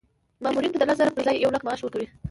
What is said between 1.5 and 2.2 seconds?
لک معاش ورکوو.